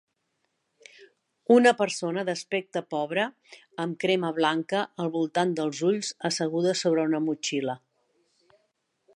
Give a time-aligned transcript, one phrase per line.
[1.55, 3.25] una persona d'aspecte pobre
[3.85, 7.81] amb crema blanca al voltant dels ulls asseguda sobre una motxilla.